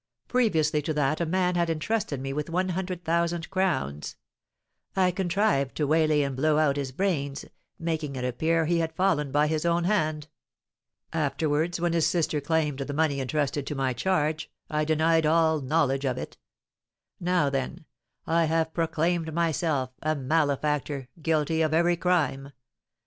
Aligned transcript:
Previously 0.27 0.81
to 0.81 0.95
that 0.95 1.21
a 1.21 1.27
man 1.27 1.53
had 1.53 1.69
entrusted 1.69 2.19
me 2.19 2.33
with 2.33 2.49
one 2.49 2.69
hundred 2.69 3.03
thousand 3.05 3.47
crowns. 3.51 4.15
I 4.95 5.11
contrived 5.11 5.75
to 5.77 5.85
waylay 5.85 6.23
and 6.23 6.35
blow 6.35 6.57
out 6.57 6.75
his 6.75 6.91
brains, 6.91 7.45
making 7.77 8.15
it 8.15 8.25
appear 8.25 8.65
he 8.65 8.79
had 8.79 8.95
fallen 8.95 9.31
by 9.31 9.45
his 9.45 9.63
own 9.63 9.83
hand. 9.83 10.27
Afterwards, 11.13 11.79
when 11.79 11.93
his 11.93 12.07
sister 12.07 12.41
claimed 12.41 12.79
the 12.79 12.95
money 12.95 13.19
entrusted 13.21 13.67
to 13.67 13.75
my 13.75 13.93
charge, 13.93 14.49
I 14.71 14.85
denied 14.85 15.27
all 15.27 15.61
knowledge 15.61 16.05
of 16.05 16.17
it. 16.17 16.35
Now, 17.19 17.51
then, 17.51 17.85
I 18.25 18.45
have 18.45 18.73
proclaimed 18.73 19.31
myself 19.31 19.91
a 20.01 20.15
malefactor, 20.15 21.09
guilty 21.21 21.61
of 21.61 21.75
every 21.75 21.95
crime. 21.95 22.53